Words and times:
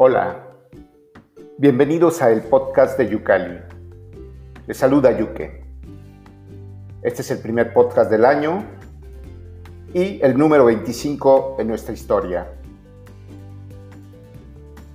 Hola, 0.00 0.46
bienvenidos 1.58 2.22
a 2.22 2.30
el 2.30 2.42
podcast 2.42 2.96
de 2.96 3.08
Yucali. 3.08 3.58
Les 4.68 4.76
saluda 4.76 5.10
Yuke. 5.10 5.64
Este 7.02 7.22
es 7.22 7.32
el 7.32 7.38
primer 7.40 7.72
podcast 7.72 8.08
del 8.08 8.24
año 8.24 8.64
y 9.92 10.20
el 10.22 10.38
número 10.38 10.66
25 10.66 11.56
en 11.58 11.66
nuestra 11.66 11.94
historia. 11.94 12.46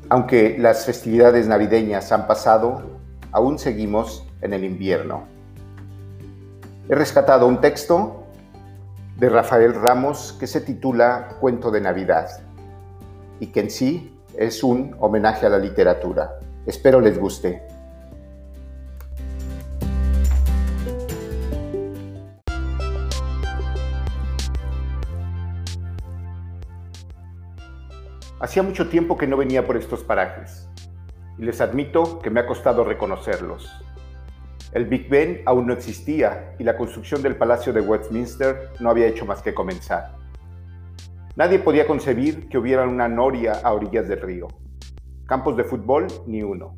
Aunque 0.07 0.55
las 0.57 0.85
festividades 0.85 1.49
navideñas 1.49 2.09
han 2.13 2.25
pasado, 2.25 2.83
aún 3.33 3.59
seguimos 3.59 4.25
en 4.39 4.53
el 4.53 4.63
invierno. 4.63 5.25
He 6.87 6.95
rescatado 6.95 7.45
un 7.45 7.59
texto 7.59 8.23
de 9.17 9.27
Rafael 9.27 9.73
Ramos 9.73 10.31
que 10.39 10.47
se 10.47 10.61
titula 10.61 11.35
Cuento 11.41 11.71
de 11.71 11.81
Navidad 11.81 12.29
y 13.41 13.47
que 13.47 13.59
en 13.59 13.69
sí 13.69 14.12
es 14.37 14.63
un 14.63 14.95
homenaje 14.99 15.45
a 15.45 15.49
la 15.49 15.59
literatura. 15.59 16.39
Espero 16.65 16.99
les 16.99 17.19
guste. 17.19 17.61
Hacía 28.39 28.61
mucho 28.61 28.89
tiempo 28.89 29.17
que 29.17 29.25
no 29.25 29.37
venía 29.37 29.65
por 29.65 29.77
estos 29.77 30.03
parajes 30.03 30.67
y 31.37 31.45
les 31.45 31.61
admito 31.61 32.19
que 32.19 32.29
me 32.29 32.41
ha 32.41 32.45
costado 32.45 32.83
reconocerlos. 32.83 33.71
El 34.73 34.85
Big 34.85 35.07
Ben 35.07 35.41
aún 35.45 35.67
no 35.67 35.73
existía 35.73 36.55
y 36.59 36.63
la 36.63 36.75
construcción 36.75 37.21
del 37.21 37.37
Palacio 37.37 37.71
de 37.71 37.81
Westminster 37.81 38.71
no 38.79 38.89
había 38.89 39.07
hecho 39.07 39.25
más 39.25 39.41
que 39.41 39.53
comenzar. 39.53 40.22
Nadie 41.35 41.57
podía 41.57 41.87
concebir 41.87 42.47
que 42.47 42.59
hubiera 42.59 42.87
una 42.87 43.07
noria 43.07 43.53
a 43.63 43.73
orillas 43.73 44.07
del 44.07 44.21
río. 44.21 44.47
Campos 45.25 45.57
de 45.57 45.63
fútbol, 45.63 46.05
ni 46.27 46.43
uno. 46.43 46.77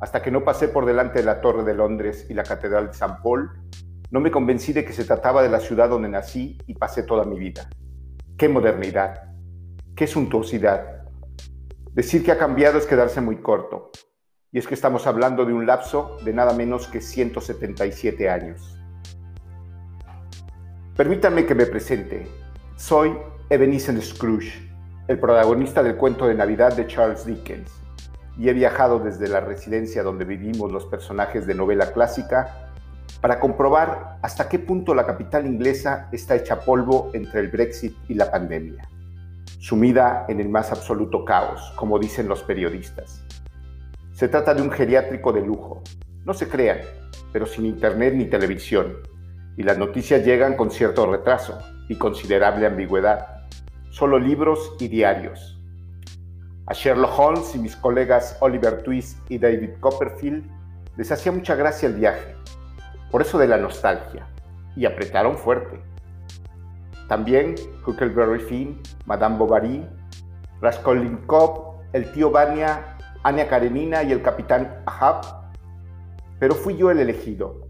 Hasta 0.00 0.22
que 0.22 0.32
no 0.32 0.42
pasé 0.42 0.66
por 0.66 0.86
delante 0.86 1.20
de 1.20 1.24
la 1.24 1.40
Torre 1.40 1.62
de 1.62 1.74
Londres 1.74 2.26
y 2.28 2.34
la 2.34 2.42
Catedral 2.42 2.88
de 2.88 2.94
San 2.94 3.22
Paul, 3.22 3.48
no 4.10 4.18
me 4.18 4.32
convencí 4.32 4.72
de 4.72 4.84
que 4.84 4.92
se 4.92 5.04
trataba 5.04 5.40
de 5.40 5.50
la 5.50 5.60
ciudad 5.60 5.88
donde 5.88 6.08
nací 6.08 6.58
y 6.66 6.74
pasé 6.74 7.04
toda 7.04 7.24
mi 7.24 7.38
vida. 7.38 7.68
¡Qué 8.36 8.48
modernidad! 8.48 9.22
¡Qué 9.94 10.08
suntuosidad! 10.08 11.04
Decir 11.92 12.24
que 12.24 12.32
ha 12.32 12.38
cambiado 12.38 12.78
es 12.78 12.86
quedarse 12.86 13.20
muy 13.20 13.36
corto. 13.36 13.92
Y 14.50 14.58
es 14.58 14.66
que 14.66 14.74
estamos 14.74 15.06
hablando 15.06 15.44
de 15.44 15.52
un 15.52 15.64
lapso 15.64 16.18
de 16.24 16.32
nada 16.32 16.54
menos 16.54 16.88
que 16.88 17.00
177 17.00 18.28
años. 18.28 18.76
Permítanme 20.96 21.46
que 21.46 21.54
me 21.54 21.66
presente. 21.66 22.26
Soy 22.74 23.16
Ebenezer 23.48 24.02
Scrooge, 24.02 24.68
el 25.06 25.20
protagonista 25.20 25.80
del 25.80 25.94
cuento 25.94 26.26
de 26.26 26.34
Navidad 26.34 26.76
de 26.76 26.84
Charles 26.88 27.24
Dickens, 27.24 27.70
y 28.36 28.48
he 28.48 28.52
viajado 28.52 28.98
desde 28.98 29.28
la 29.28 29.38
residencia 29.38 30.02
donde 30.02 30.24
vivimos 30.24 30.72
los 30.72 30.86
personajes 30.86 31.46
de 31.46 31.54
novela 31.54 31.92
clásica 31.92 32.72
para 33.20 33.38
comprobar 33.38 34.18
hasta 34.20 34.48
qué 34.48 34.58
punto 34.58 34.96
la 34.96 35.06
capital 35.06 35.46
inglesa 35.46 36.08
está 36.10 36.34
hecha 36.34 36.58
polvo 36.58 37.12
entre 37.14 37.38
el 37.38 37.48
Brexit 37.48 37.96
y 38.08 38.14
la 38.14 38.32
pandemia, 38.32 38.88
sumida 39.60 40.26
en 40.28 40.40
el 40.40 40.48
más 40.48 40.72
absoluto 40.72 41.24
caos, 41.24 41.72
como 41.76 42.00
dicen 42.00 42.26
los 42.26 42.42
periodistas. 42.42 43.22
Se 44.10 44.26
trata 44.26 44.54
de 44.54 44.62
un 44.62 44.72
geriátrico 44.72 45.32
de 45.32 45.42
lujo, 45.42 45.84
no 46.24 46.34
se 46.34 46.48
crean, 46.48 46.80
pero 47.32 47.46
sin 47.46 47.64
internet 47.64 48.12
ni 48.12 48.24
televisión, 48.24 48.96
y 49.56 49.62
las 49.62 49.78
noticias 49.78 50.24
llegan 50.24 50.56
con 50.56 50.72
cierto 50.72 51.06
retraso 51.06 51.56
y 51.88 51.94
considerable 51.94 52.66
ambigüedad 52.66 53.35
solo 53.96 54.18
libros 54.18 54.76
y 54.78 54.88
diarios. 54.88 55.58
A 56.66 56.74
Sherlock 56.74 57.18
Holmes 57.18 57.54
y 57.54 57.58
mis 57.58 57.74
colegas 57.76 58.36
Oliver 58.40 58.82
Twist 58.82 59.18
y 59.30 59.38
David 59.38 59.70
Copperfield 59.80 60.44
les 60.98 61.10
hacía 61.10 61.32
mucha 61.32 61.54
gracia 61.54 61.88
el 61.88 61.94
viaje, 61.94 62.36
por 63.10 63.22
eso 63.22 63.38
de 63.38 63.48
la 63.48 63.56
nostalgia, 63.56 64.26
y 64.76 64.84
apretaron 64.84 65.38
fuerte. 65.38 65.80
También 67.08 67.54
Huckleberry 67.86 68.40
Finn, 68.40 68.82
Madame 69.06 69.38
Bovary, 69.38 69.88
Raskolnikov, 70.60 71.80
el 71.94 72.12
tío 72.12 72.30
Vania, 72.30 72.98
Anya 73.22 73.48
Karenina 73.48 74.02
y 74.02 74.12
el 74.12 74.20
capitán 74.20 74.82
Ahab. 74.84 75.22
Pero 76.38 76.54
fui 76.54 76.76
yo 76.76 76.90
el 76.90 76.98
elegido. 76.98 77.66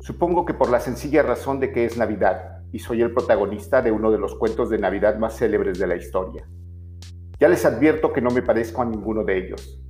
Supongo 0.00 0.46
que 0.46 0.54
por 0.54 0.68
la 0.68 0.80
sencilla 0.80 1.22
razón 1.22 1.60
de 1.60 1.70
que 1.70 1.84
es 1.84 1.96
Navidad 1.96 2.53
y 2.74 2.80
soy 2.80 3.02
el 3.02 3.14
protagonista 3.14 3.80
de 3.82 3.92
uno 3.92 4.10
de 4.10 4.18
los 4.18 4.34
cuentos 4.34 4.68
de 4.68 4.78
Navidad 4.78 5.16
más 5.16 5.38
célebres 5.38 5.78
de 5.78 5.86
la 5.86 5.94
historia. 5.94 6.44
Ya 7.38 7.48
les 7.48 7.64
advierto 7.64 8.12
que 8.12 8.20
no 8.20 8.30
me 8.30 8.42
parezco 8.42 8.82
a 8.82 8.84
ninguno 8.84 9.22
de 9.22 9.38
ellos, 9.38 9.80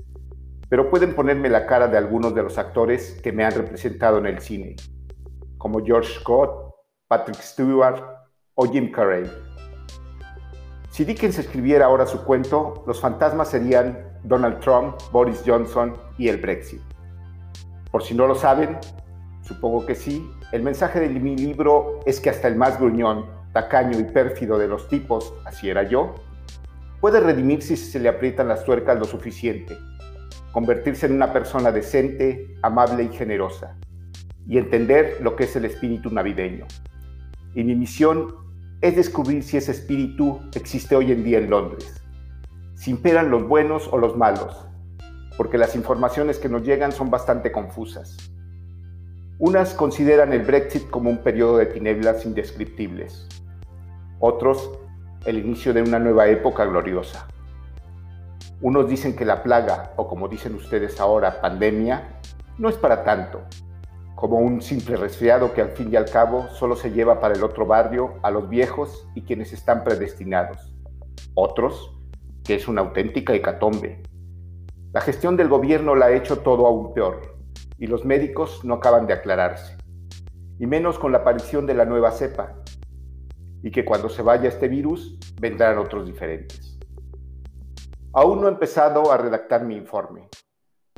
pero 0.68 0.90
pueden 0.90 1.14
ponerme 1.14 1.48
la 1.48 1.64
cara 1.64 1.88
de 1.88 1.96
algunos 1.96 2.34
de 2.34 2.42
los 2.42 2.58
actores 2.58 3.18
que 3.22 3.32
me 3.32 3.42
han 3.42 3.52
representado 3.52 4.18
en 4.18 4.26
el 4.26 4.38
cine, 4.40 4.76
como 5.56 5.82
George 5.82 6.12
Scott, 6.20 6.74
Patrick 7.08 7.40
Stewart 7.40 8.02
o 8.54 8.66
Jim 8.66 8.92
Carrey. 8.92 9.30
Si 10.90 11.06
Dickens 11.06 11.38
escribiera 11.38 11.86
ahora 11.86 12.04
su 12.04 12.22
cuento, 12.22 12.84
los 12.86 13.00
fantasmas 13.00 13.48
serían 13.48 14.20
Donald 14.24 14.60
Trump, 14.60 14.96
Boris 15.10 15.42
Johnson 15.46 15.96
y 16.18 16.28
el 16.28 16.36
Brexit. 16.36 16.82
Por 17.90 18.02
si 18.02 18.14
no 18.14 18.26
lo 18.26 18.34
saben, 18.34 18.76
Supongo 19.44 19.84
que 19.84 19.94
sí. 19.94 20.26
El 20.52 20.62
mensaje 20.62 21.00
de 21.00 21.08
mi 21.08 21.36
libro 21.36 22.00
es 22.06 22.18
que 22.18 22.30
hasta 22.30 22.48
el 22.48 22.56
más 22.56 22.78
gruñón, 22.80 23.26
tacaño 23.52 23.98
y 23.98 24.04
pérfido 24.04 24.58
de 24.58 24.68
los 24.68 24.88
tipos, 24.88 25.34
así 25.44 25.68
era 25.68 25.82
yo, 25.82 26.14
puede 27.00 27.20
redimirse 27.20 27.76
si 27.76 27.90
se 27.90 28.00
le 28.00 28.08
aprietan 28.08 28.48
las 28.48 28.64
tuercas 28.64 28.98
lo 28.98 29.04
suficiente, 29.04 29.76
convertirse 30.52 31.04
en 31.04 31.12
una 31.12 31.32
persona 31.32 31.70
decente, 31.70 32.56
amable 32.62 33.04
y 33.04 33.14
generosa, 33.14 33.76
y 34.48 34.56
entender 34.56 35.18
lo 35.20 35.36
que 35.36 35.44
es 35.44 35.54
el 35.56 35.66
espíritu 35.66 36.10
navideño. 36.10 36.66
Y 37.54 37.64
mi 37.64 37.74
misión 37.74 38.34
es 38.80 38.96
descubrir 38.96 39.42
si 39.42 39.58
ese 39.58 39.72
espíritu 39.72 40.40
existe 40.54 40.96
hoy 40.96 41.12
en 41.12 41.22
día 41.22 41.38
en 41.38 41.50
Londres, 41.50 42.02
si 42.74 42.92
imperan 42.92 43.30
los 43.30 43.46
buenos 43.46 43.88
o 43.92 43.98
los 43.98 44.16
malos, 44.16 44.66
porque 45.36 45.58
las 45.58 45.76
informaciones 45.76 46.38
que 46.38 46.48
nos 46.48 46.62
llegan 46.62 46.92
son 46.92 47.10
bastante 47.10 47.52
confusas. 47.52 48.33
Unas 49.40 49.74
consideran 49.74 50.32
el 50.32 50.42
Brexit 50.42 50.88
como 50.90 51.10
un 51.10 51.18
periodo 51.18 51.56
de 51.56 51.66
tinieblas 51.66 52.24
indescriptibles. 52.24 53.26
Otros, 54.20 54.70
el 55.26 55.38
inicio 55.38 55.74
de 55.74 55.82
una 55.82 55.98
nueva 55.98 56.28
época 56.28 56.64
gloriosa. 56.64 57.26
Unos 58.60 58.88
dicen 58.88 59.16
que 59.16 59.24
la 59.24 59.42
plaga, 59.42 59.92
o 59.96 60.06
como 60.06 60.28
dicen 60.28 60.54
ustedes 60.54 61.00
ahora, 61.00 61.40
pandemia, 61.40 62.20
no 62.58 62.68
es 62.68 62.76
para 62.76 63.02
tanto, 63.02 63.40
como 64.14 64.38
un 64.38 64.62
simple 64.62 64.96
resfriado 64.96 65.52
que 65.52 65.62
al 65.62 65.70
fin 65.70 65.92
y 65.92 65.96
al 65.96 66.08
cabo 66.08 66.46
solo 66.50 66.76
se 66.76 66.92
lleva 66.92 67.18
para 67.18 67.34
el 67.34 67.42
otro 67.42 67.66
barrio 67.66 68.14
a 68.22 68.30
los 68.30 68.48
viejos 68.48 69.08
y 69.16 69.22
quienes 69.22 69.52
están 69.52 69.82
predestinados. 69.82 70.76
Otros, 71.34 71.92
que 72.44 72.54
es 72.54 72.68
una 72.68 72.82
auténtica 72.82 73.34
hecatombe. 73.34 74.00
La 74.92 75.00
gestión 75.00 75.36
del 75.36 75.48
gobierno 75.48 75.96
la 75.96 76.06
ha 76.06 76.12
hecho 76.12 76.38
todo 76.38 76.68
aún 76.68 76.94
peor 76.94 77.33
y 77.84 77.86
los 77.86 78.06
médicos 78.06 78.64
no 78.64 78.76
acaban 78.76 79.06
de 79.06 79.12
aclararse, 79.12 79.76
y 80.58 80.66
menos 80.66 80.98
con 80.98 81.12
la 81.12 81.18
aparición 81.18 81.66
de 81.66 81.74
la 81.74 81.84
nueva 81.84 82.12
cepa, 82.12 82.54
y 83.62 83.70
que 83.70 83.84
cuando 83.84 84.08
se 84.08 84.22
vaya 84.22 84.48
este 84.48 84.68
virus 84.68 85.18
vendrán 85.38 85.76
otros 85.76 86.06
diferentes. 86.06 86.78
Aún 88.14 88.40
no 88.40 88.48
he 88.48 88.52
empezado 88.52 89.12
a 89.12 89.18
redactar 89.18 89.66
mi 89.66 89.76
informe. 89.76 90.30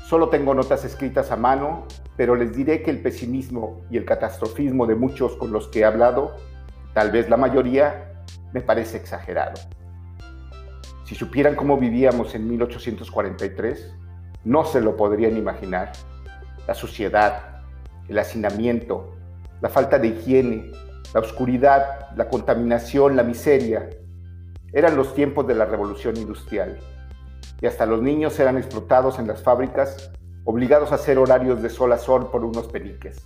Solo 0.01 0.29
tengo 0.29 0.55
notas 0.55 0.85
escritas 0.85 1.33
a 1.33 1.37
mano, 1.37 1.89
pero 2.17 2.37
les 2.37 2.57
diré 2.57 2.85
que 2.85 2.93
el 2.93 3.03
pesimismo 3.03 3.81
y 3.91 3.97
el 3.97 4.05
catastrofismo 4.05 4.87
de 4.87 4.95
muchos 4.95 5.37
con 5.39 5.51
los 5.51 5.67
que 5.67 5.81
he 5.81 5.85
hablado, 5.85 6.37
tal 6.95 7.11
vez 7.11 7.29
la 7.29 7.37
mayoría, 7.37 8.23
me 8.53 8.61
parece 8.61 8.99
exagerado. 8.99 9.61
Si 11.05 11.17
supieran 11.17 11.57
cómo 11.57 11.79
vivíamos 11.79 12.37
en 12.37 12.47
1843, 12.49 13.93
no 14.45 14.65
se 14.65 14.81
lo 14.81 14.97
podrían 14.97 15.37
imaginar 15.37 15.91
la 16.67 16.75
suciedad, 16.75 17.63
el 18.09 18.19
hacinamiento, 18.19 19.17
la 19.61 19.69
falta 19.69 19.99
de 19.99 20.09
higiene, 20.09 20.73
la 21.15 21.21
oscuridad, 21.21 22.15
la 22.17 22.29
contaminación, 22.29 23.17
la 23.17 23.23
miseria. 23.23 23.89
Eran 24.73 24.97
los 24.97 25.15
tiempos 25.15 25.47
de 25.47 25.55
la 25.55 25.65
revolución 25.65 26.17
industrial 26.17 26.79
y 27.61 27.67
hasta 27.67 27.87
los 27.87 28.03
niños 28.03 28.39
eran 28.39 28.59
explotados 28.59 29.19
en 29.19 29.27
las 29.27 29.43
fábricas, 29.43 30.11
obligados 30.45 30.93
a 30.93 30.97
hacer 30.97 31.19
horarios 31.19 31.63
de 31.63 31.71
sol 31.71 31.93
a 31.93 31.99
sol 31.99 32.31
por 32.31 32.45
unos 32.45 32.67
peniques. 32.67 33.23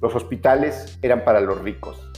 Los 0.00 0.14
hospitales 0.14 0.98
eran 1.02 1.24
para 1.24 1.40
los 1.40 1.60
ricos 1.62 2.10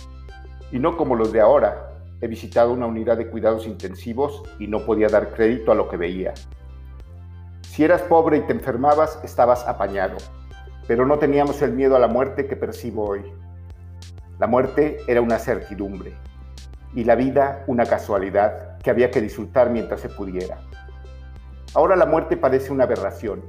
y 0.73 0.79
no 0.79 0.97
como 0.97 1.15
los 1.15 1.33
de 1.33 1.41
ahora. 1.41 1.93
He 2.21 2.29
visitado 2.29 2.73
una 2.73 2.87
unidad 2.87 3.19
de 3.19 3.29
cuidados 3.29 3.67
intensivos 3.67 4.43
y 4.59 4.67
no 4.67 4.85
podía 4.87 5.09
dar 5.09 5.33
crédito 5.35 5.71
a 5.71 5.75
lo 5.75 5.89
que 5.89 5.97
veía. 5.97 6.35
Si 7.77 7.85
eras 7.85 8.01
pobre 8.01 8.39
y 8.39 8.41
te 8.41 8.55
enfermabas, 8.55 9.21
estabas 9.23 9.69
apañado, 9.69 10.17
pero 10.89 11.05
no 11.05 11.19
teníamos 11.19 11.61
el 11.61 11.75
miedo 11.75 11.95
a 11.95 11.99
la 11.99 12.09
muerte 12.09 12.47
que 12.47 12.57
percibo 12.57 13.07
hoy. 13.07 13.21
La 14.39 14.47
muerte 14.47 14.97
era 15.07 15.21
una 15.21 15.39
certidumbre 15.39 16.15
y 16.95 17.05
la 17.05 17.17
vida 17.17 17.65
una 17.67 17.85
casualidad 17.85 18.79
que 18.79 18.89
había 18.89 19.11
que 19.11 19.21
disfrutar 19.21 19.69
mientras 19.69 20.01
se 20.01 20.09
pudiera. 20.09 20.59
Ahora 21.75 21.97
la 21.97 22.07
muerte 22.07 22.39
parece 22.39 22.73
una 22.73 22.85
aberración 22.85 23.45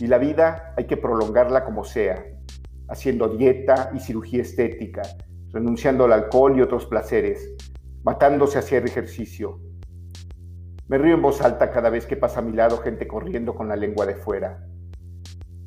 y 0.00 0.08
la 0.08 0.18
vida 0.18 0.74
hay 0.76 0.86
que 0.86 0.96
prolongarla 0.96 1.64
como 1.64 1.84
sea, 1.84 2.24
haciendo 2.88 3.28
dieta 3.28 3.92
y 3.94 4.00
cirugía 4.00 4.42
estética, 4.42 5.02
renunciando 5.52 6.06
al 6.06 6.14
alcohol 6.14 6.58
y 6.58 6.62
otros 6.62 6.86
placeres, 6.86 7.48
matándose 8.02 8.58
a 8.58 8.62
hacer 8.62 8.84
ejercicio. 8.84 9.60
Me 10.88 10.98
río 10.98 11.16
en 11.16 11.22
voz 11.22 11.40
alta 11.40 11.72
cada 11.72 11.90
vez 11.90 12.06
que 12.06 12.16
pasa 12.16 12.38
a 12.38 12.42
mi 12.42 12.52
lado 12.52 12.78
gente 12.78 13.08
corriendo 13.08 13.56
con 13.56 13.66
la 13.66 13.74
lengua 13.74 14.06
de 14.06 14.14
fuera. 14.14 14.68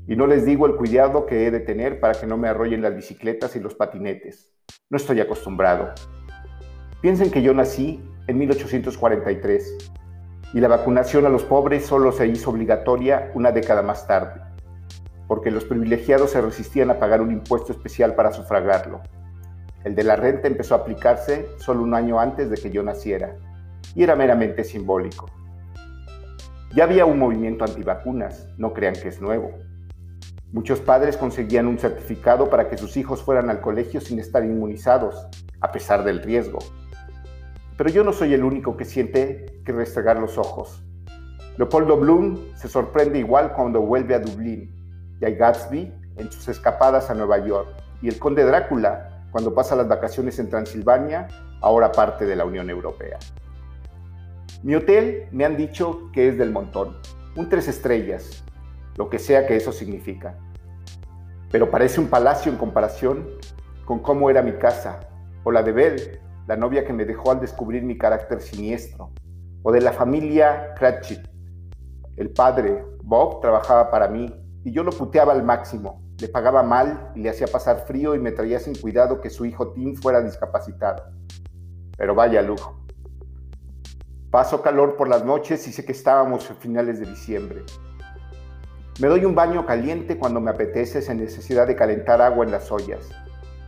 Y 0.07 0.15
no 0.15 0.25
les 0.27 0.45
digo 0.45 0.65
el 0.65 0.77
cuidado 0.77 1.25
que 1.25 1.45
he 1.45 1.51
de 1.51 1.59
tener 1.59 1.99
para 1.99 2.13
que 2.13 2.25
no 2.25 2.37
me 2.37 2.47
arrollen 2.47 2.81
las 2.81 2.95
bicicletas 2.95 3.53
y 3.57 3.59
los 3.59 3.75
patinetes. 3.75 4.53
No 4.89 4.95
estoy 4.95 5.19
acostumbrado. 5.19 5.89
Piensen 7.01 7.31
que 7.31 7.41
yo 7.41 7.53
nací 7.53 8.01
en 8.27 8.37
1843 8.37 9.91
y 10.53 10.61
la 10.61 10.69
vacunación 10.69 11.25
a 11.25 11.29
los 11.29 11.43
pobres 11.43 11.85
solo 11.85 12.13
se 12.13 12.25
hizo 12.27 12.51
obligatoria 12.51 13.29
una 13.33 13.51
década 13.51 13.81
más 13.81 14.07
tarde, 14.07 14.39
porque 15.27 15.51
los 15.51 15.65
privilegiados 15.65 16.31
se 16.31 16.39
resistían 16.39 16.91
a 16.91 16.97
pagar 16.97 17.21
un 17.21 17.31
impuesto 17.33 17.73
especial 17.73 18.15
para 18.15 18.31
sufragarlo. 18.31 19.01
El 19.83 19.95
de 19.95 20.03
la 20.05 20.15
renta 20.15 20.47
empezó 20.47 20.75
a 20.75 20.77
aplicarse 20.77 21.49
solo 21.57 21.83
un 21.83 21.93
año 21.93 22.21
antes 22.21 22.49
de 22.49 22.55
que 22.55 22.71
yo 22.71 22.83
naciera, 22.83 23.35
y 23.95 24.03
era 24.03 24.15
meramente 24.15 24.63
simbólico. 24.63 25.29
Ya 26.73 26.83
había 26.83 27.05
un 27.05 27.17
movimiento 27.17 27.65
antivacunas, 27.65 28.47
no 28.57 28.73
crean 28.73 28.93
que 28.93 29.07
es 29.07 29.21
nuevo. 29.21 29.51
Muchos 30.51 30.79
padres 30.79 31.17
conseguían 31.17 31.67
un 31.67 31.79
certificado 31.79 32.49
para 32.49 32.69
que 32.69 32.77
sus 32.77 32.97
hijos 32.97 33.23
fueran 33.23 33.49
al 33.49 33.61
colegio 33.61 34.01
sin 34.01 34.19
estar 34.19 34.43
inmunizados, 34.43 35.27
a 35.61 35.71
pesar 35.71 36.03
del 36.03 36.21
riesgo. 36.21 36.59
Pero 37.77 37.89
yo 37.89 38.03
no 38.03 38.13
soy 38.13 38.33
el 38.33 38.43
único 38.43 38.77
que 38.77 38.85
siente 38.85 39.61
que 39.65 39.71
restregar 39.71 40.19
los 40.19 40.37
ojos. 40.37 40.83
Leopoldo 41.57 41.97
Bloom 41.97 42.55
se 42.55 42.67
sorprende 42.67 43.19
igual 43.19 43.53
cuando 43.53 43.81
vuelve 43.81 44.15
a 44.15 44.19
Dublín, 44.19 44.73
y 45.19 45.25
hay 45.25 45.35
Gatsby 45.35 45.93
en 46.17 46.31
sus 46.31 46.47
escapadas 46.47 47.09
a 47.09 47.13
Nueva 47.13 47.45
York, 47.45 47.67
y 48.01 48.07
el 48.07 48.17
conde 48.17 48.43
Drácula 48.43 49.25
cuando 49.31 49.53
pasa 49.53 49.75
las 49.75 49.87
vacaciones 49.87 50.39
en 50.39 50.49
Transilvania, 50.49 51.27
ahora 51.61 51.91
parte 51.91 52.25
de 52.25 52.35
la 52.35 52.45
Unión 52.45 52.69
Europea. 52.69 53.19
Mi 54.61 54.75
hotel 54.75 55.29
me 55.31 55.45
han 55.45 55.55
dicho 55.55 56.11
que 56.11 56.27
es 56.27 56.37
del 56.37 56.51
montón, 56.51 56.97
un 57.37 57.47
tres 57.47 57.69
estrellas, 57.69 58.43
lo 58.97 59.09
que 59.09 59.17
sea 59.17 59.47
que 59.47 59.55
eso 59.55 59.71
significa. 59.71 60.37
Pero 61.49 61.71
parece 61.71 62.01
un 62.01 62.07
palacio 62.07 62.51
en 62.51 62.57
comparación 62.57 63.29
con 63.85 63.99
cómo 63.99 64.29
era 64.29 64.41
mi 64.41 64.51
casa, 64.51 64.99
o 65.45 65.51
la 65.51 65.63
de 65.63 65.71
Bell, 65.71 66.19
la 66.45 66.57
novia 66.57 66.83
que 66.83 66.91
me 66.91 67.05
dejó 67.05 67.31
al 67.31 67.39
descubrir 67.39 67.83
mi 67.83 67.97
carácter 67.97 68.41
siniestro, 68.41 69.13
o 69.63 69.71
de 69.71 69.79
la 69.79 69.93
familia 69.93 70.73
Cratchit. 70.77 71.21
El 72.17 72.31
padre, 72.31 72.83
Bob, 73.01 73.39
trabajaba 73.39 73.89
para 73.89 74.09
mí 74.09 74.29
y 74.65 74.73
yo 74.73 74.83
lo 74.83 74.91
puteaba 74.91 75.31
al 75.31 75.43
máximo. 75.43 76.03
Le 76.19 76.27
pagaba 76.27 76.63
mal 76.63 77.13
y 77.15 77.21
le 77.21 77.29
hacía 77.29 77.47
pasar 77.47 77.85
frío 77.87 78.13
y 78.13 78.19
me 78.19 78.33
traía 78.33 78.59
sin 78.59 78.75
cuidado 78.75 79.21
que 79.21 79.29
su 79.29 79.45
hijo 79.45 79.71
Tim 79.71 79.95
fuera 79.95 80.21
discapacitado. 80.21 81.03
Pero 81.97 82.13
vaya 82.13 82.41
lujo. 82.41 82.78
Paso 84.31 84.61
calor 84.61 84.95
por 84.95 85.09
las 85.09 85.25
noches 85.25 85.67
y 85.67 85.71
sé 85.71 85.83
que 85.83 85.91
estábamos 85.91 86.51
a 86.51 86.53
finales 86.53 86.99
de 86.99 87.07
diciembre. 87.07 87.63
Me 88.99 89.07
doy 89.07 89.25
un 89.25 89.33
baño 89.33 89.65
caliente 89.65 90.19
cuando 90.19 90.39
me 90.39 90.51
apetece 90.51 91.01
sin 91.01 91.17
necesidad 91.17 91.65
de 91.65 91.75
calentar 91.75 92.21
agua 92.21 92.45
en 92.45 92.51
las 92.51 92.71
ollas. 92.71 93.09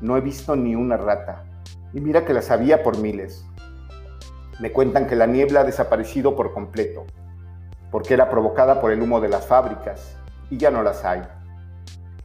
No 0.01 0.17
he 0.17 0.21
visto 0.21 0.55
ni 0.55 0.75
una 0.75 0.97
rata. 0.97 1.45
Y 1.93 1.99
mira 1.99 2.25
que 2.25 2.33
las 2.33 2.51
había 2.51 2.83
por 2.83 2.99
miles. 2.99 3.43
Me 4.59 4.71
cuentan 4.71 5.07
que 5.07 5.15
la 5.15 5.25
niebla 5.25 5.61
ha 5.61 5.63
desaparecido 5.63 6.35
por 6.35 6.53
completo, 6.53 7.07
porque 7.89 8.13
era 8.13 8.29
provocada 8.29 8.79
por 8.79 8.91
el 8.91 9.01
humo 9.01 9.19
de 9.19 9.29
las 9.29 9.47
fábricas, 9.47 10.15
y 10.51 10.57
ya 10.57 10.69
no 10.69 10.83
las 10.83 11.03
hay. 11.03 11.23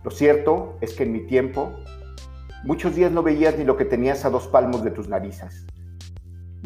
Lo 0.04 0.10
cierto 0.10 0.76
es 0.82 0.92
que 0.92 1.04
en 1.04 1.12
mi 1.12 1.20
tiempo, 1.20 1.72
muchos 2.64 2.94
días 2.94 3.10
no 3.10 3.22
veías 3.22 3.56
ni 3.56 3.64
lo 3.64 3.78
que 3.78 3.86
tenías 3.86 4.26
a 4.26 4.30
dos 4.30 4.46
palmos 4.46 4.84
de 4.84 4.90
tus 4.90 5.08
narices. 5.08 5.66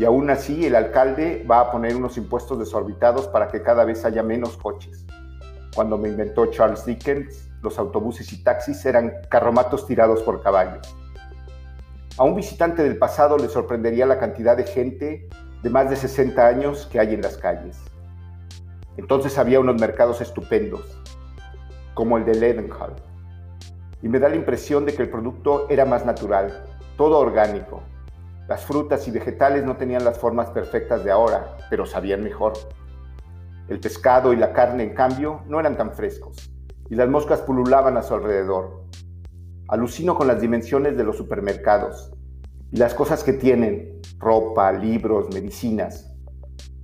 Y 0.00 0.06
aún 0.06 0.30
así 0.30 0.64
el 0.64 0.76
alcalde 0.76 1.44
va 1.46 1.60
a 1.60 1.70
poner 1.70 1.94
unos 1.94 2.16
impuestos 2.16 2.58
desorbitados 2.58 3.28
para 3.28 3.48
que 3.48 3.62
cada 3.62 3.84
vez 3.84 4.02
haya 4.06 4.22
menos 4.22 4.56
coches. 4.56 5.04
Cuando 5.74 5.98
me 5.98 6.08
inventó 6.08 6.46
Charles 6.46 6.86
Dickens, 6.86 7.50
los 7.60 7.78
autobuses 7.78 8.32
y 8.32 8.42
taxis 8.42 8.82
eran 8.86 9.12
carromatos 9.28 9.86
tirados 9.86 10.22
por 10.22 10.42
caballos. 10.42 10.96
A 12.16 12.24
un 12.24 12.34
visitante 12.34 12.82
del 12.82 12.96
pasado 12.96 13.36
le 13.36 13.50
sorprendería 13.50 14.06
la 14.06 14.18
cantidad 14.18 14.56
de 14.56 14.64
gente 14.64 15.28
de 15.62 15.68
más 15.68 15.90
de 15.90 15.96
60 15.96 16.46
años 16.46 16.88
que 16.90 16.98
hay 16.98 17.12
en 17.12 17.20
las 17.20 17.36
calles. 17.36 17.76
Entonces 18.96 19.36
había 19.36 19.60
unos 19.60 19.78
mercados 19.78 20.22
estupendos, 20.22 20.98
como 21.92 22.16
el 22.16 22.24
de 22.24 22.36
Leadenhall, 22.36 22.96
y 24.00 24.08
me 24.08 24.18
da 24.18 24.30
la 24.30 24.36
impresión 24.36 24.86
de 24.86 24.94
que 24.94 25.02
el 25.02 25.10
producto 25.10 25.66
era 25.68 25.84
más 25.84 26.06
natural, 26.06 26.64
todo 26.96 27.18
orgánico. 27.18 27.82
Las 28.50 28.64
frutas 28.64 29.06
y 29.06 29.12
vegetales 29.12 29.64
no 29.64 29.76
tenían 29.76 30.04
las 30.04 30.18
formas 30.18 30.50
perfectas 30.50 31.04
de 31.04 31.12
ahora, 31.12 31.56
pero 31.70 31.86
sabían 31.86 32.24
mejor. 32.24 32.54
El 33.68 33.78
pescado 33.78 34.32
y 34.32 34.36
la 34.36 34.52
carne, 34.52 34.82
en 34.82 34.92
cambio, 34.92 35.42
no 35.46 35.60
eran 35.60 35.76
tan 35.76 35.92
frescos, 35.92 36.50
y 36.88 36.96
las 36.96 37.08
moscas 37.08 37.42
pululaban 37.42 37.96
a 37.96 38.02
su 38.02 38.12
alrededor. 38.12 38.86
Alucino 39.68 40.16
con 40.16 40.26
las 40.26 40.40
dimensiones 40.40 40.96
de 40.96 41.04
los 41.04 41.16
supermercados 41.16 42.10
y 42.72 42.78
las 42.78 42.92
cosas 42.92 43.22
que 43.22 43.34
tienen, 43.34 44.00
ropa, 44.18 44.72
libros, 44.72 45.32
medicinas. 45.32 46.12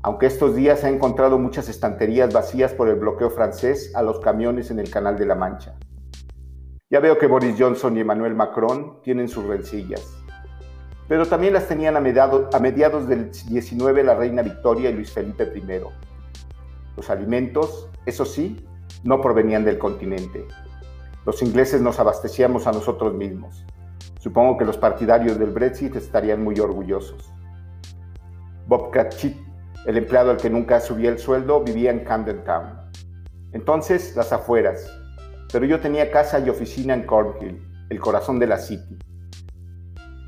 Aunque 0.03 0.27
estos 0.27 0.55
días 0.55 0.85
he 0.85 0.89
encontrado 0.89 1.37
muchas 1.37 1.69
estanterías 1.69 2.33
vacías 2.33 2.75
por 2.75 2.89
el 2.89 2.95
bloqueo 2.95 3.31
francés 3.31 3.91
a 3.97 4.03
los 4.03 4.21
camiones 4.21 4.71
en 4.71 4.79
el 4.79 4.89
Canal 4.89 5.19
de 5.19 5.27
la 5.27 5.35
Mancha. 5.35 5.75
Ya 6.91 7.01
veo 7.01 7.19
que 7.19 7.27
Boris 7.27 7.57
Johnson 7.59 7.97
y 7.97 8.03
Emmanuel 8.03 8.37
Macron 8.37 9.03
tienen 9.03 9.27
sus 9.27 9.45
rencillas. 9.47 10.26
Pero 11.09 11.27
también 11.27 11.53
las 11.53 11.69
tenían 11.69 11.97
a 11.97 12.01
mediados, 12.01 13.09
del 13.09 13.31
19 13.31 14.03
la 14.03 14.15
reina 14.15 14.43
Victoria 14.43 14.91
y 14.91 14.95
Luis 14.95 15.13
Felipe 15.13 15.53
I. 15.55 15.63
Los 16.97 17.11
alimentos, 17.11 17.89
eso 18.07 18.25
sí, 18.25 18.67
no 19.05 19.21
provenían 19.21 19.65
del 19.65 19.79
continente, 19.79 20.47
los 21.25 21.43
ingleses 21.43 21.81
nos 21.81 21.99
abastecíamos 21.99 22.67
a 22.69 22.73
nosotros 22.73 23.13
mismos. 23.15 23.65
Supongo 24.21 24.57
que 24.57 24.65
los 24.65 24.79
partidarios 24.79 25.39
del 25.39 25.51
Brexit 25.51 25.97
estarían 25.97 26.43
muy 26.43 26.59
orgullosos. 26.61 27.33
Bob 28.67 28.91
Cratchit, 28.91 29.37
el 29.87 29.97
empleado 29.97 30.31
al 30.31 30.37
que 30.37 30.51
nunca 30.51 30.81
subía 30.81 31.11
el 31.11 31.19
sueldo, 31.19 31.63
vivía 31.63 31.91
en 31.91 32.05
Camden 32.05 32.45
Town. 32.45 32.91
Entonces, 33.53 34.15
las 34.17 34.33
afueras. 34.33 34.89
Pero 35.53 35.65
yo 35.67 35.81
tenía 35.81 36.11
casa 36.11 36.39
y 36.41 36.49
oficina 36.49 36.95
en 36.95 37.05
Cornhill, 37.07 37.61
el 37.91 38.01
corazón 38.01 38.39
de 38.39 38.47
la 38.47 38.59
City. 38.59 38.99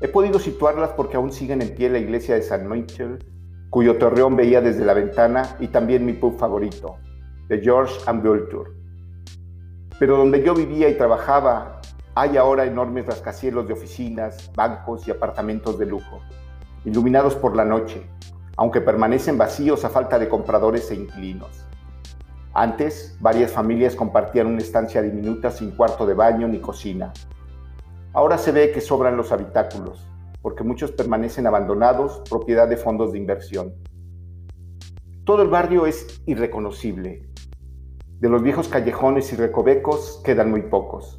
He 0.01 0.07
podido 0.07 0.39
situarlas 0.39 0.91
porque 0.91 1.17
aún 1.17 1.31
siguen 1.31 1.61
en 1.61 1.75
pie 1.75 1.89
la 1.89 1.99
iglesia 1.99 2.35
de 2.35 2.41
San 2.41 2.69
Michael, 2.69 3.19
cuyo 3.69 3.97
torreón 3.97 4.35
veía 4.35 4.61
desde 4.61 4.85
la 4.85 4.93
ventana, 4.93 5.57
y 5.59 5.67
también 5.67 6.05
mi 6.05 6.13
pub 6.13 6.37
favorito, 6.37 6.97
de 7.47 7.59
George 7.59 7.95
and 8.07 8.23
Vulture 8.23 8.79
pero 9.99 10.15
donde 10.15 10.41
yo 10.41 10.55
vivía 10.55 10.87
y 10.87 10.95
trabajaba, 10.95 11.81
hay 12.15 12.37
ahora 12.37 12.63
enormes 12.63 13.05
rascacielos 13.05 13.67
de 13.67 13.73
oficinas, 13.73 14.49
bancos 14.55 15.05
y 15.07 15.11
apartamentos 15.11 15.77
de 15.77 15.85
lujo, 15.85 16.21
iluminados 16.85 17.35
por 17.35 17.53
la 17.53 17.65
noche, 17.65 18.09
aunque 18.55 18.79
permanecen 18.79 19.37
vacíos 19.37 19.83
a 19.83 19.89
falta 19.89 20.17
de 20.17 20.29
compradores 20.29 20.89
e 20.91 20.95
inquilinos. 20.95 21.65
Antes, 22.53 23.17
varias 23.19 23.51
familias 23.51 23.93
compartían 23.93 24.47
una 24.47 24.59
estancia 24.59 25.01
diminuta 25.01 25.51
sin 25.51 25.71
cuarto 25.71 26.05
de 26.05 26.13
baño 26.13 26.47
ni 26.47 26.59
cocina. 26.59 27.11
Ahora 28.13 28.37
se 28.37 28.51
ve 28.51 28.71
que 28.71 28.81
sobran 28.81 29.17
los 29.17 29.31
habitáculos, 29.31 30.07
porque 30.41 30.63
muchos 30.63 30.91
permanecen 30.91 31.47
abandonados, 31.47 32.21
propiedad 32.29 32.67
de 32.67 32.77
fondos 32.77 33.11
de 33.11 33.19
inversión. 33.19 33.73
Todo 35.25 35.43
el 35.43 35.49
barrio 35.49 35.85
es 35.85 36.21
irreconocible, 36.25 37.29
de 38.19 38.27
los 38.27 38.43
viejos 38.43 38.67
callejones 38.67 39.31
y 39.31 39.37
recovecos 39.37 40.21
quedan 40.25 40.51
muy 40.51 40.63
pocos. 40.63 41.15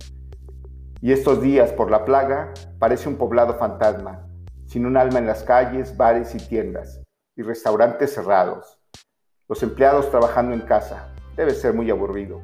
Y 1.00 1.12
estos 1.12 1.40
días, 1.40 1.72
por 1.72 1.90
la 1.90 2.04
plaga, 2.04 2.52
parece 2.78 3.08
un 3.08 3.16
poblado 3.16 3.54
fantasma, 3.54 4.28
sin 4.66 4.84
un 4.84 4.98
alma 4.98 5.18
en 5.18 5.26
las 5.26 5.42
calles, 5.42 5.96
bares 5.96 6.34
y 6.34 6.38
tiendas, 6.38 7.00
y 7.36 7.42
restaurantes 7.42 8.12
cerrados. 8.12 8.78
Los 9.48 9.62
empleados 9.62 10.10
trabajando 10.10 10.52
en 10.52 10.60
casa. 10.60 11.14
Debe 11.36 11.52
ser 11.52 11.72
muy 11.72 11.90
aburrido. 11.90 12.42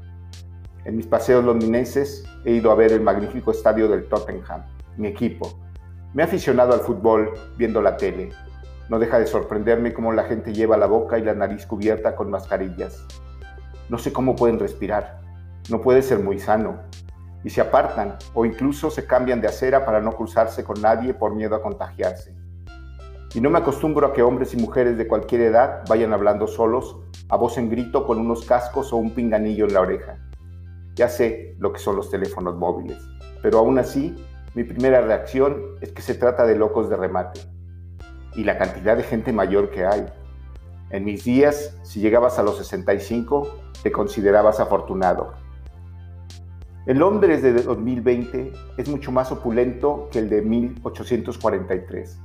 En 0.86 0.96
mis 0.96 1.08
paseos 1.08 1.44
londinenses 1.44 2.24
he 2.44 2.52
ido 2.52 2.70
a 2.70 2.76
ver 2.76 2.92
el 2.92 3.00
magnífico 3.00 3.50
estadio 3.50 3.88
del 3.88 4.08
Tottenham, 4.08 4.62
mi 4.96 5.08
equipo. 5.08 5.58
Me 6.14 6.22
he 6.22 6.26
aficionado 6.26 6.74
al 6.74 6.78
fútbol 6.78 7.32
viendo 7.56 7.82
la 7.82 7.96
tele. 7.96 8.30
No 8.88 9.00
deja 9.00 9.18
de 9.18 9.26
sorprenderme 9.26 9.92
cómo 9.92 10.12
la 10.12 10.22
gente 10.22 10.54
lleva 10.54 10.76
la 10.76 10.86
boca 10.86 11.18
y 11.18 11.24
la 11.24 11.34
nariz 11.34 11.66
cubierta 11.66 12.14
con 12.14 12.30
mascarillas. 12.30 13.04
No 13.88 13.98
sé 13.98 14.12
cómo 14.12 14.36
pueden 14.36 14.60
respirar. 14.60 15.22
No 15.70 15.80
puede 15.80 16.02
ser 16.02 16.20
muy 16.20 16.38
sano. 16.38 16.76
Y 17.42 17.50
se 17.50 17.60
apartan 17.60 18.16
o 18.32 18.46
incluso 18.46 18.88
se 18.88 19.08
cambian 19.08 19.40
de 19.40 19.48
acera 19.48 19.84
para 19.84 20.00
no 20.00 20.12
cruzarse 20.12 20.62
con 20.62 20.80
nadie 20.80 21.14
por 21.14 21.34
miedo 21.34 21.56
a 21.56 21.62
contagiarse. 21.62 22.32
Y 23.34 23.40
no 23.40 23.50
me 23.50 23.58
acostumbro 23.58 24.06
a 24.06 24.12
que 24.12 24.22
hombres 24.22 24.54
y 24.54 24.56
mujeres 24.56 24.96
de 24.96 25.08
cualquier 25.08 25.40
edad 25.40 25.82
vayan 25.88 26.12
hablando 26.12 26.46
solos, 26.46 26.96
a 27.28 27.36
voz 27.36 27.58
en 27.58 27.70
grito, 27.70 28.06
con 28.06 28.20
unos 28.20 28.44
cascos 28.44 28.92
o 28.92 28.98
un 28.98 29.10
pinganillo 29.10 29.66
en 29.66 29.74
la 29.74 29.80
oreja. 29.80 30.18
Ya 30.96 31.10
sé 31.10 31.54
lo 31.58 31.74
que 31.74 31.78
son 31.78 31.94
los 31.94 32.10
teléfonos 32.10 32.56
móviles, 32.56 32.96
pero 33.42 33.58
aún 33.58 33.78
así, 33.78 34.16
mi 34.54 34.64
primera 34.64 35.02
reacción 35.02 35.76
es 35.82 35.92
que 35.92 36.00
se 36.00 36.14
trata 36.14 36.46
de 36.46 36.56
locos 36.56 36.88
de 36.88 36.96
remate. 36.96 37.40
Y 38.34 38.44
la 38.44 38.56
cantidad 38.56 38.96
de 38.96 39.02
gente 39.02 39.30
mayor 39.30 39.70
que 39.70 39.84
hay. 39.84 40.06
En 40.88 41.04
mis 41.04 41.22
días, 41.22 41.76
si 41.82 42.00
llegabas 42.00 42.38
a 42.38 42.42
los 42.42 42.56
65, 42.56 43.46
te 43.82 43.92
considerabas 43.92 44.58
afortunado. 44.58 45.34
El 46.86 46.98
Londres 46.98 47.42
de 47.42 47.52
2020 47.52 48.52
es 48.78 48.88
mucho 48.88 49.12
más 49.12 49.30
opulento 49.30 50.08
que 50.10 50.20
el 50.20 50.30
de 50.30 50.40
1843 50.40 52.18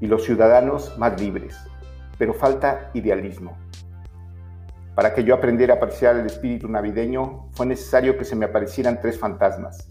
y 0.00 0.06
los 0.08 0.24
ciudadanos 0.24 0.98
más 0.98 1.20
libres, 1.20 1.56
pero 2.18 2.34
falta 2.34 2.90
idealismo. 2.94 3.56
Para 4.98 5.14
que 5.14 5.22
yo 5.22 5.32
aprendiera 5.32 5.74
a 5.74 5.76
apreciar 5.76 6.16
el 6.16 6.26
espíritu 6.26 6.66
navideño, 6.66 7.50
fue 7.52 7.66
necesario 7.66 8.18
que 8.18 8.24
se 8.24 8.34
me 8.34 8.46
aparecieran 8.46 9.00
tres 9.00 9.16
fantasmas. 9.16 9.88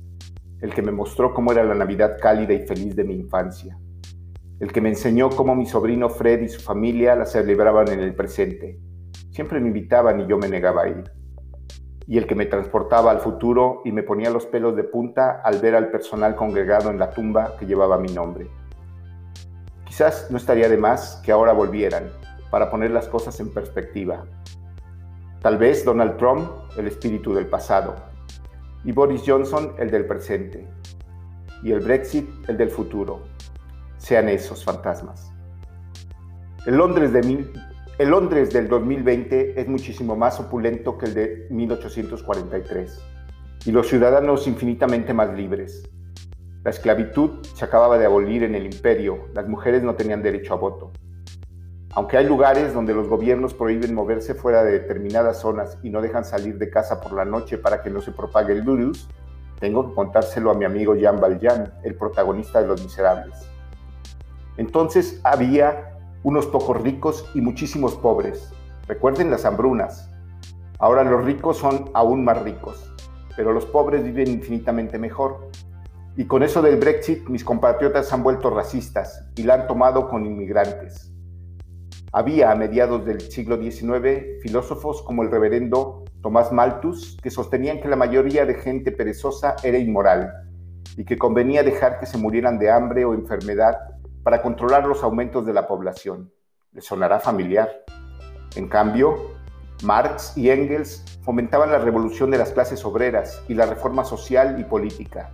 El 0.60 0.74
que 0.74 0.82
me 0.82 0.92
mostró 0.92 1.34
cómo 1.34 1.54
era 1.54 1.64
la 1.64 1.76
Navidad 1.76 2.18
cálida 2.22 2.52
y 2.52 2.68
feliz 2.68 2.94
de 2.94 3.06
mi 3.06 3.14
infancia. 3.14 3.80
El 4.60 4.70
que 4.74 4.82
me 4.82 4.90
enseñó 4.90 5.30
cómo 5.30 5.56
mi 5.56 5.66
sobrino 5.66 6.10
Fred 6.10 6.42
y 6.42 6.50
su 6.50 6.60
familia 6.60 7.16
la 7.16 7.26
celebraban 7.26 7.88
en 7.88 8.02
el 8.02 8.16
presente. 8.16 8.82
Siempre 9.32 9.62
me 9.62 9.70
invitaban 9.70 10.20
y 10.20 10.28
yo 10.28 10.38
me 10.38 10.50
negaba 10.50 10.84
a 10.84 10.90
ir. 10.90 11.10
Y 12.06 12.18
el 12.18 12.28
que 12.28 12.36
me 12.36 12.46
transportaba 12.46 13.10
al 13.10 13.22
futuro 13.22 13.84
y 13.86 13.94
me 13.94 14.04
ponía 14.04 14.30
los 14.30 14.46
pelos 14.46 14.76
de 14.76 14.84
punta 14.84 15.40
al 15.42 15.62
ver 15.62 15.76
al 15.76 15.90
personal 15.90 16.36
congregado 16.36 16.92
en 16.92 17.00
la 17.00 17.12
tumba 17.12 17.56
que 17.58 17.66
llevaba 17.66 17.98
mi 17.98 18.12
nombre. 18.12 18.50
Quizás 19.86 20.30
no 20.30 20.36
estaría 20.36 20.68
de 20.68 20.76
más 20.76 21.22
que 21.24 21.32
ahora 21.32 21.54
volvieran 21.54 22.12
para 22.52 22.70
poner 22.70 22.92
las 22.92 23.08
cosas 23.08 23.40
en 23.40 23.54
perspectiva. 23.54 24.26
Tal 25.42 25.58
vez 25.58 25.86
Donald 25.86 26.18
Trump, 26.18 26.50
el 26.78 26.88
espíritu 26.88 27.34
del 27.34 27.48
pasado, 27.48 27.96
y 28.84 28.92
Boris 28.92 29.24
Johnson, 29.26 29.74
el 29.78 29.92
del 29.92 30.06
presente, 30.06 30.68
y 31.64 31.72
el 31.72 31.80
Brexit, 31.80 32.28
el 32.48 32.58
del 32.58 32.70
futuro, 32.70 33.24
sean 33.98 34.30
esos 34.30 34.64
fantasmas. 34.64 35.32
El 36.66 36.76
Londres, 36.76 37.14
de 37.14 37.46
el 38.00 38.10
Londres 38.10 38.52
del 38.52 38.68
2020 38.68 39.60
es 39.60 39.68
muchísimo 39.68 40.16
más 40.16 40.40
opulento 40.40 40.98
que 40.98 41.06
el 41.06 41.14
de 41.14 41.48
1843, 41.50 43.00
y 43.66 43.72
los 43.72 43.88
ciudadanos 43.88 44.48
infinitamente 44.48 45.14
más 45.14 45.34
libres, 45.36 45.84
la 46.68 46.72
esclavitud 46.72 47.46
se 47.46 47.64
acababa 47.64 47.98
de 47.98 48.06
abolir 48.06 48.44
en 48.44 48.54
el 48.54 48.66
imperio, 48.66 49.30
las 49.34 49.48
mujeres 49.48 49.84
no 49.84 49.96
tenían 49.96 50.22
derecho 50.22 50.54
a 50.54 50.58
voto. 50.58 50.92
Aunque 51.98 52.16
hay 52.16 52.28
lugares 52.28 52.76
donde 52.76 52.94
los 52.94 53.08
gobiernos 53.08 53.56
prohíben 53.56 53.96
moverse 53.96 54.36
fuera 54.36 54.64
de 54.64 54.74
determinadas 54.74 55.40
zonas 55.40 55.80
y 55.82 55.90
no 55.90 56.00
dejan 56.00 56.26
salir 56.26 56.60
de 56.60 56.70
casa 56.70 57.02
por 57.02 57.14
la 57.14 57.26
noche 57.26 57.58
para 57.58 57.82
que 57.82 57.90
no 57.90 58.02
se 58.02 58.12
propague 58.12 58.54
el 58.54 58.62
virus, 58.62 59.10
tengo 59.60 59.90
que 59.90 59.96
contárselo 59.96 60.52
a 60.52 60.54
mi 60.54 60.64
amigo 60.64 60.94
Jean 60.94 61.20
Valjean, 61.20 61.74
el 61.84 61.96
protagonista 61.96 62.62
de 62.62 62.68
Los 62.68 62.84
Miserables. 62.84 63.50
Entonces 64.58 65.20
había 65.24 65.98
unos 66.22 66.46
pocos 66.46 66.80
ricos 66.80 67.32
y 67.34 67.42
muchísimos 67.42 67.96
pobres. 67.96 68.54
Recuerden 68.88 69.32
las 69.32 69.44
hambrunas. 69.46 70.12
Ahora 70.78 71.04
los 71.04 71.26
ricos 71.26 71.58
son 71.58 71.90
aún 71.96 72.24
más 72.24 72.44
ricos, 72.44 72.94
pero 73.36 73.54
los 73.54 73.66
pobres 73.66 74.04
viven 74.04 74.28
infinitamente 74.28 75.00
mejor. 75.00 75.50
Y 76.16 76.26
con 76.26 76.44
eso 76.44 76.62
del 76.62 76.78
Brexit, 76.78 77.28
mis 77.28 77.44
compatriotas 77.44 78.14
han 78.14 78.22
vuelto 78.22 78.52
racistas 78.52 79.28
y 79.36 79.42
la 79.42 79.56
han 79.56 79.68
tomado 79.68 80.08
con 80.10 80.28
inmigrantes. 80.28 81.17
Había 82.18 82.50
a 82.50 82.56
mediados 82.56 83.06
del 83.06 83.22
siglo 83.22 83.62
XIX 83.62 84.42
filósofos 84.42 85.04
como 85.04 85.22
el 85.22 85.30
reverendo 85.30 86.04
Tomás 86.24 86.52
Malthus 86.52 87.16
que 87.22 87.30
sostenían 87.30 87.80
que 87.80 87.88
la 87.88 87.96
mayoría 87.96 88.44
de 88.44 88.56
gente 88.56 88.92
perezosa 88.92 89.56
era 89.62 89.78
inmoral 89.78 90.34
y 90.98 91.06
que 91.06 91.16
convenía 91.16 91.62
dejar 91.62 92.00
que 92.00 92.08
se 92.08 92.18
murieran 92.18 92.58
de 92.58 92.72
hambre 92.72 93.06
o 93.06 93.14
enfermedad 93.14 93.78
para 94.24 94.42
controlar 94.42 94.88
los 94.88 95.04
aumentos 95.04 95.46
de 95.46 95.54
la 95.54 95.68
población. 95.68 96.34
¿Les 96.72 96.86
sonará 96.86 97.20
familiar? 97.20 97.70
En 98.56 98.68
cambio, 98.68 99.36
Marx 99.84 100.36
y 100.36 100.50
Engels 100.50 101.06
fomentaban 101.22 101.72
la 101.72 101.78
revolución 101.78 102.32
de 102.32 102.40
las 102.40 102.52
clases 102.52 102.84
obreras 102.84 103.44
y 103.48 103.54
la 103.54 103.68
reforma 103.68 104.04
social 104.04 104.60
y 104.60 104.64
política. 104.64 105.30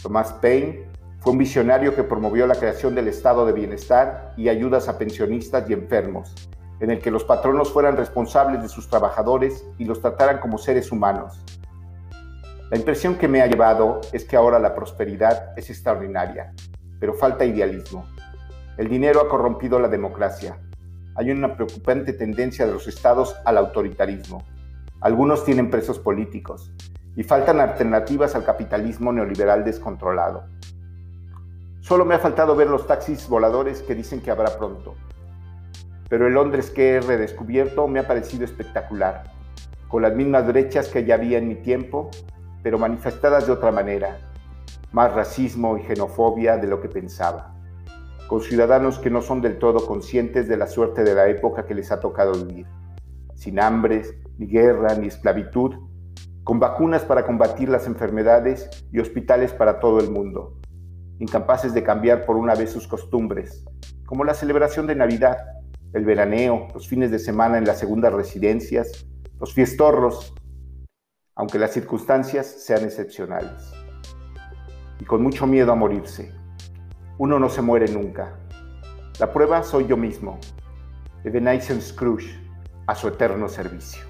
Thomas 0.00 0.32
Paine 0.34 0.86
fue 1.20 1.32
un 1.32 1.38
visionario 1.38 1.94
que 1.94 2.04
promovió 2.04 2.46
la 2.46 2.54
creación 2.54 2.94
del 2.94 3.08
estado 3.08 3.44
de 3.44 3.52
bienestar 3.52 4.34
y 4.36 4.48
ayudas 4.48 4.88
a 4.88 4.98
pensionistas 4.98 5.68
y 5.68 5.72
enfermos, 5.72 6.34
en 6.80 6.90
el 6.90 7.00
que 7.00 7.10
los 7.10 7.24
patronos 7.24 7.72
fueran 7.72 7.96
responsables 7.96 8.62
de 8.62 8.68
sus 8.68 8.88
trabajadores 8.88 9.66
y 9.78 9.84
los 9.84 10.00
trataran 10.00 10.38
como 10.38 10.58
seres 10.58 10.92
humanos. 10.92 11.44
La 12.70 12.76
impresión 12.76 13.16
que 13.16 13.28
me 13.28 13.42
ha 13.42 13.46
llevado 13.46 14.00
es 14.12 14.24
que 14.24 14.36
ahora 14.36 14.58
la 14.58 14.74
prosperidad 14.74 15.58
es 15.58 15.70
extraordinaria, 15.70 16.52
pero 17.00 17.14
falta 17.14 17.44
idealismo. 17.44 18.06
El 18.76 18.88
dinero 18.88 19.20
ha 19.20 19.28
corrompido 19.28 19.78
la 19.80 19.88
democracia. 19.88 20.58
Hay 21.16 21.30
una 21.30 21.56
preocupante 21.56 22.12
tendencia 22.12 22.66
de 22.66 22.72
los 22.72 22.86
estados 22.86 23.34
al 23.44 23.58
autoritarismo. 23.58 24.44
Algunos 25.00 25.44
tienen 25.44 25.70
presos 25.70 25.98
políticos, 25.98 26.72
y 27.18 27.24
faltan 27.24 27.58
alternativas 27.58 28.36
al 28.36 28.44
capitalismo 28.44 29.12
neoliberal 29.12 29.64
descontrolado. 29.64 30.44
Solo 31.80 32.04
me 32.04 32.14
ha 32.14 32.18
faltado 32.18 32.54
ver 32.56 32.68
los 32.68 32.86
taxis 32.86 33.28
voladores 33.28 33.82
que 33.82 33.94
dicen 33.94 34.20
que 34.20 34.30
habrá 34.30 34.58
pronto. 34.58 34.94
Pero 36.08 36.26
el 36.26 36.34
Londres 36.34 36.70
que 36.70 36.94
he 36.94 37.00
redescubierto 37.00 37.86
me 37.88 38.00
ha 38.00 38.06
parecido 38.06 38.44
espectacular, 38.44 39.24
con 39.88 40.02
las 40.02 40.14
mismas 40.14 40.46
brechas 40.46 40.88
que 40.88 41.04
ya 41.04 41.14
había 41.14 41.38
en 41.38 41.48
mi 41.48 41.56
tiempo, 41.56 42.10
pero 42.62 42.78
manifestadas 42.78 43.46
de 43.46 43.52
otra 43.52 43.72
manera, 43.72 44.18
más 44.92 45.14
racismo 45.14 45.78
y 45.78 45.82
xenofobia 45.82 46.56
de 46.56 46.66
lo 46.66 46.80
que 46.80 46.88
pensaba, 46.88 47.54
con 48.26 48.40
ciudadanos 48.40 48.98
que 48.98 49.10
no 49.10 49.22
son 49.22 49.40
del 49.40 49.58
todo 49.58 49.86
conscientes 49.86 50.48
de 50.48 50.56
la 50.56 50.66
suerte 50.66 51.04
de 51.04 51.14
la 51.14 51.28
época 51.28 51.64
que 51.64 51.74
les 51.74 51.90
ha 51.92 52.00
tocado 52.00 52.32
vivir, 52.32 52.66
sin 53.34 53.60
hambre, 53.60 54.02
ni 54.36 54.46
guerra, 54.46 54.94
ni 54.94 55.06
esclavitud, 55.06 55.74
con 56.44 56.58
vacunas 56.58 57.04
para 57.04 57.24
combatir 57.24 57.68
las 57.68 57.86
enfermedades 57.86 58.68
y 58.90 58.98
hospitales 58.98 59.52
para 59.52 59.80
todo 59.80 60.00
el 60.00 60.10
mundo, 60.10 60.58
incapaces 61.18 61.74
de 61.74 61.82
cambiar 61.82 62.24
por 62.24 62.36
una 62.36 62.54
vez 62.54 62.70
sus 62.70 62.86
costumbres, 62.86 63.64
como 64.06 64.24
la 64.24 64.34
celebración 64.34 64.86
de 64.86 64.94
Navidad, 64.94 65.38
el 65.92 66.04
veraneo, 66.04 66.68
los 66.74 66.88
fines 66.88 67.10
de 67.10 67.18
semana 67.18 67.58
en 67.58 67.64
las 67.64 67.78
segundas 67.78 68.12
residencias, 68.12 69.06
los 69.40 69.54
fiestorros, 69.54 70.34
aunque 71.34 71.58
las 71.58 71.72
circunstancias 71.72 72.46
sean 72.46 72.84
excepcionales. 72.84 73.72
Y 75.00 75.04
con 75.04 75.22
mucho 75.22 75.46
miedo 75.46 75.72
a 75.72 75.76
morirse. 75.76 76.32
Uno 77.18 77.38
no 77.38 77.48
se 77.48 77.62
muere 77.62 77.88
nunca. 77.88 78.38
La 79.20 79.32
prueba 79.32 79.62
soy 79.62 79.86
yo 79.86 79.96
mismo, 79.96 80.38
Ebenezer 81.24 81.80
Scrooge, 81.80 82.38
a 82.86 82.94
su 82.94 83.08
eterno 83.08 83.48
servicio. 83.48 84.07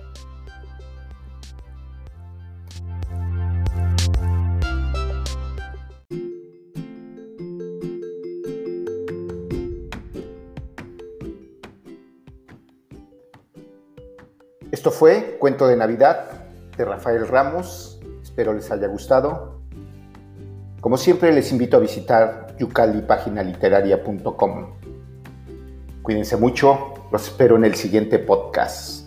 Esto 14.70 14.90
fue 14.90 15.38
Cuento 15.38 15.66
de 15.66 15.76
Navidad 15.76 16.26
de 16.76 16.84
Rafael 16.84 17.26
Ramos. 17.26 17.98
Espero 18.22 18.52
les 18.52 18.70
haya 18.70 18.86
gustado. 18.86 19.62
Como 20.82 20.98
siempre 20.98 21.32
les 21.32 21.50
invito 21.52 21.78
a 21.78 21.80
visitar 21.80 22.54
yucalipaginaliteraria.com. 22.58 24.66
Cuídense 26.02 26.36
mucho, 26.36 26.92
los 27.10 27.28
espero 27.28 27.56
en 27.56 27.64
el 27.64 27.76
siguiente 27.76 28.18
podcast. 28.18 28.97